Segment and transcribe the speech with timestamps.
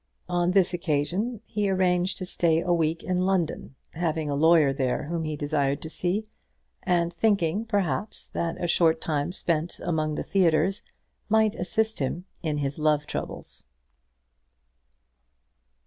[0.27, 5.03] On this occasion he arranged to stay a week in London, having a lawyer there
[5.03, 6.25] whom he desired to see;
[6.81, 10.81] and thinking, perhaps, that a short time spent among the theatres
[11.29, 13.67] might assist him in his love troubles.